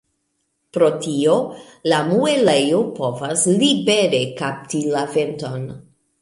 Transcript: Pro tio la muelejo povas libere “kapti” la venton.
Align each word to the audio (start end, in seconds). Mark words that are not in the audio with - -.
Pro 0.77 0.87
tio 1.01 1.33
la 1.93 1.99
muelejo 2.07 2.79
povas 3.01 3.45
libere 3.65 4.23
“kapti” 4.41 4.83
la 4.97 5.05
venton. 5.19 5.71